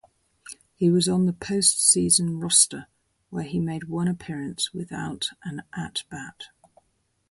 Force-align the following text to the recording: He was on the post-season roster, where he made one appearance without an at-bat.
He 0.73 0.89
was 0.89 1.07
on 1.07 1.27
the 1.27 1.33
post-season 1.33 2.39
roster, 2.39 2.87
where 3.29 3.43
he 3.43 3.59
made 3.59 3.83
one 3.83 4.07
appearance 4.07 4.73
without 4.73 5.29
an 5.43 5.61
at-bat. 5.73 6.45